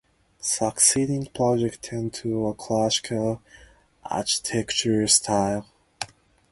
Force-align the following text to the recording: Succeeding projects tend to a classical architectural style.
Succeeding 0.39 1.27
projects 1.27 1.77
tend 1.83 2.11
to 2.15 2.47
a 2.47 2.55
classical 2.55 3.39
architectural 4.03 5.07
style. 5.07 5.67